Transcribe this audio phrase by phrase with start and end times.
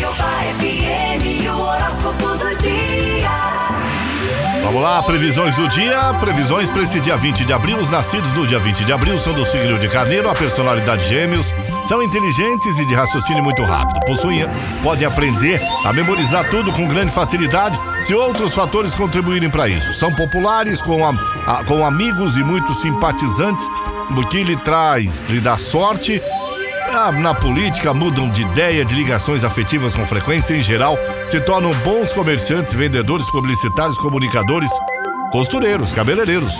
[0.00, 0.34] Do.
[4.64, 6.12] Vamos lá, previsões do dia.
[6.14, 7.78] Previsões para esse dia 20 de abril.
[7.78, 11.54] Os nascidos no dia 20 de abril são do signo de Carneiro, a personalidade Gêmeos.
[11.86, 14.00] São inteligentes e de raciocínio muito rápido.
[14.04, 14.44] Possuem,
[14.82, 19.92] podem aprender a memorizar tudo com grande facilidade se outros fatores contribuírem para isso.
[19.92, 21.10] São populares com, a,
[21.46, 23.68] a, com amigos e muito simpatizantes,
[24.10, 26.20] o que lhe traz, lhe dá sorte
[26.94, 30.96] na política mudam de ideia, de ligações afetivas com frequência em geral,
[31.26, 34.70] se tornam bons comerciantes, vendedores, publicitários, comunicadores,
[35.32, 36.54] costureiros, cabeleireiros,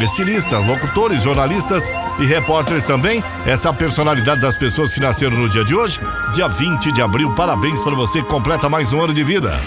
[0.00, 1.82] estilistas, locutores, jornalistas
[2.20, 3.22] e repórteres também.
[3.44, 5.98] Essa é personalidade das pessoas que nasceram no dia de hoje,
[6.32, 7.34] dia 20 de abril.
[7.34, 9.60] Parabéns para você que completa mais um ano de vida.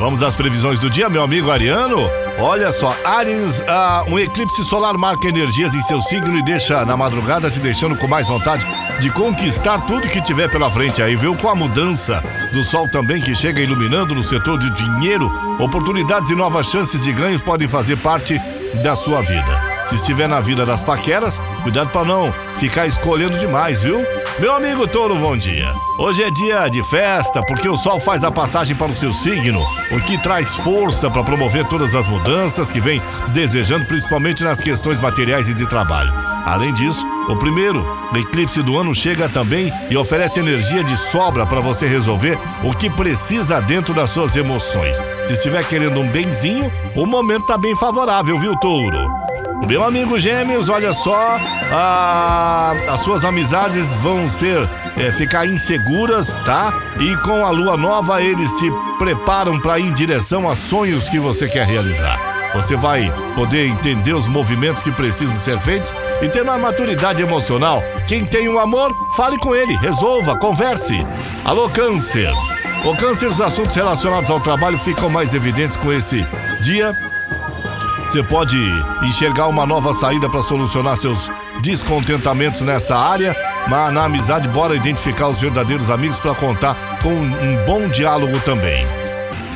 [0.00, 2.10] Vamos às previsões do dia, meu amigo Ariano.
[2.40, 6.96] Olha só, Ares, ah, um eclipse solar marca energias em seu signo e deixa na
[6.96, 8.66] madrugada te deixando com mais vontade
[8.98, 11.36] de conquistar tudo que tiver pela frente aí, viu?
[11.36, 16.34] Com a mudança do sol também que chega iluminando no setor de dinheiro, oportunidades e
[16.34, 18.40] novas chances de ganhos podem fazer parte
[18.82, 19.68] da sua vida.
[19.86, 24.04] Se estiver na vida das paqueras, cuidado para não ficar escolhendo demais, viu?
[24.40, 25.74] Meu amigo Touro, bom dia.
[25.98, 29.60] Hoje é dia de festa, porque o sol faz a passagem para o seu signo,
[29.90, 35.00] o que traz força para promover todas as mudanças que vem desejando, principalmente nas questões
[35.00, 36.12] materiais e de trabalho.
[36.46, 41.58] Além disso, o primeiro eclipse do ano chega também e oferece energia de sobra para
[41.58, 44.96] você resolver o que precisa dentro das suas emoções.
[45.26, 49.04] Se estiver querendo um benzinho, o momento está bem favorável, viu, Touro?
[49.66, 56.72] Meu amigo Gêmeos, olha só, a, as suas amizades vão ser é, ficar inseguras, tá?
[56.98, 61.18] E com a lua nova eles te preparam para ir em direção a sonhos que
[61.18, 62.50] você quer realizar.
[62.54, 67.82] Você vai poder entender os movimentos que precisam ser feitos e ter uma maturidade emocional.
[68.06, 71.06] Quem tem um amor, fale com ele, resolva, converse.
[71.44, 72.32] Alô, Câncer.
[72.84, 76.26] O Câncer, os assuntos relacionados ao trabalho ficam mais evidentes com esse
[76.62, 76.94] dia
[78.08, 78.56] você pode
[79.02, 81.30] enxergar uma nova saída para solucionar seus
[81.62, 83.36] descontentamentos nessa área,
[83.68, 88.86] mas na amizade, bora identificar os verdadeiros amigos para contar com um bom diálogo também.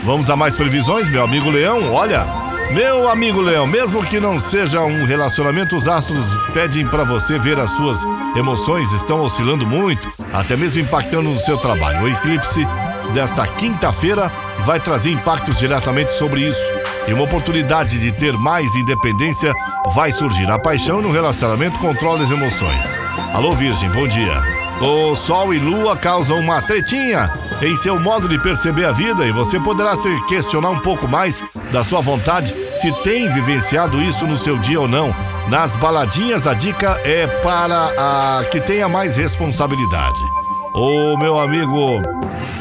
[0.05, 1.93] Vamos a mais previsões, meu amigo Leão?
[1.93, 2.27] Olha,
[2.73, 6.25] meu amigo Leão, mesmo que não seja um relacionamento, os astros
[6.55, 7.99] pedem para você ver as suas
[8.35, 12.03] emoções estão oscilando muito, até mesmo impactando no seu trabalho.
[12.03, 12.67] O eclipse
[13.13, 14.33] desta quinta-feira
[14.65, 16.61] vai trazer impactos diretamente sobre isso
[17.07, 19.55] e uma oportunidade de ter mais independência
[19.95, 20.51] vai surgir.
[20.51, 22.99] A paixão no relacionamento controla as emoções.
[23.35, 24.63] Alô, Virgem, bom dia.
[24.81, 27.31] O Sol e Lua causam uma tretinha
[27.61, 31.43] em seu modo de perceber a vida e você poderá se questionar um pouco mais
[31.71, 35.15] da sua vontade se tem vivenciado isso no seu dia ou não.
[35.49, 40.42] Nas baladinhas, a dica é para a que tenha mais responsabilidade.
[40.75, 42.01] Ô meu amigo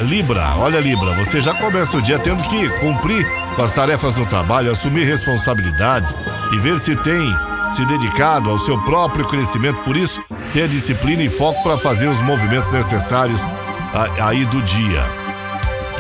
[0.02, 4.26] Libra, olha Libra, você já começa o dia tendo que cumprir com as tarefas do
[4.26, 6.14] trabalho, assumir responsabilidades
[6.52, 7.34] e ver se tem
[7.72, 9.82] se dedicado ao seu próprio crescimento.
[9.84, 10.22] Por isso,
[10.52, 13.42] ter disciplina e foco para fazer os movimentos necessários
[14.22, 15.04] aí do dia.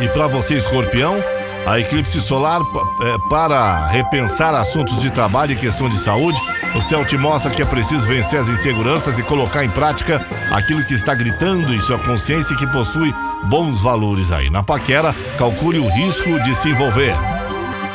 [0.01, 1.17] E para você, escorpião,
[1.65, 6.41] a eclipse solar é, para repensar assuntos de trabalho e questão de saúde.
[6.73, 10.85] O céu te mostra que é preciso vencer as inseguranças e colocar em prática aquilo
[10.85, 14.49] que está gritando em sua consciência e que possui bons valores aí.
[14.49, 17.13] Na paquera, calcule o risco de se envolver.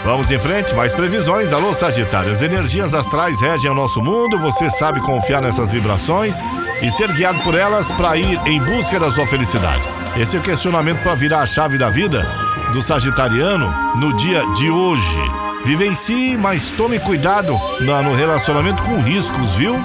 [0.04, 1.52] Vamos em frente, mais previsões.
[1.54, 2.30] Alô, Sagitário.
[2.30, 4.38] As energias astrais regem o nosso mundo.
[4.38, 6.38] Você sabe confiar nessas vibrações
[6.82, 9.82] e ser guiado por elas para ir em busca da sua felicidade.
[10.16, 12.28] Esse é o questionamento para virar a chave da vida
[12.72, 15.45] do Sagitariano no dia de hoje.
[15.66, 19.76] Vivencie, mas tome cuidado no relacionamento com riscos, viu?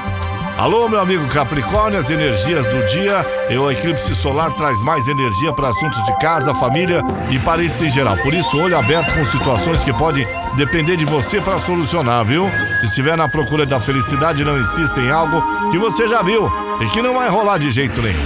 [0.55, 5.51] Alô, meu amigo Capricórnio, as energias do dia e o eclipse solar traz mais energia
[5.51, 8.15] para assuntos de casa, família e parentes em geral.
[8.17, 12.47] Por isso, olho aberto com situações que podem depender de você para solucionar, viu?
[12.81, 15.41] Se estiver na procura da felicidade, não insista em algo
[15.71, 16.47] que você já viu
[16.79, 18.21] e que não vai rolar de jeito nenhum.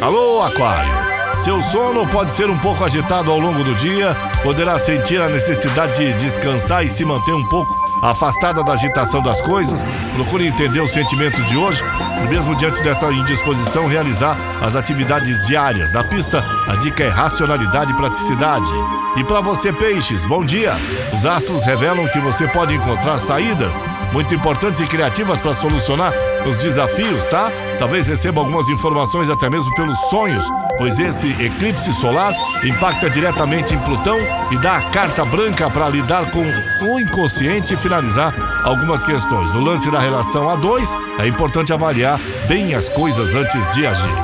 [0.00, 1.04] Alô, Aquário.
[1.42, 5.94] Seu sono pode ser um pouco agitado ao longo do dia, poderá sentir a necessidade
[5.94, 9.82] de descansar e se manter um pouco afastada da agitação das coisas,
[10.14, 11.82] procure entender os sentimentos de hoje
[12.22, 15.94] e mesmo diante dessa indisposição realizar as atividades diárias.
[15.94, 18.70] Na pista, a dica é racionalidade e praticidade.
[19.16, 20.74] E para você peixes, bom dia.
[21.14, 23.82] Os astros revelam que você pode encontrar saídas
[24.12, 26.12] muito importantes e criativas para solucionar
[26.46, 27.50] os desafios, tá?
[27.78, 30.44] Talvez receba algumas informações até mesmo pelos sonhos,
[30.78, 32.32] pois esse eclipse solar
[32.64, 34.18] impacta diretamente em Plutão
[34.50, 36.44] e dá a carta branca para lidar com
[36.86, 38.34] o inconsciente e finalizar
[38.64, 39.54] algumas questões.
[39.54, 42.18] No lance da relação a dois, é importante avaliar
[42.48, 44.14] bem as coisas antes de agir.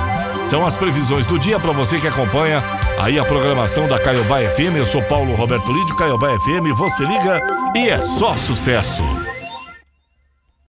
[0.49, 2.62] São as previsões do dia para você que acompanha
[2.99, 4.76] aí a programação da Caiobá FM.
[4.76, 6.76] Eu sou Paulo Roberto Lídio, Caiobá FM.
[6.76, 7.41] Você liga
[7.76, 9.05] e é só sucesso.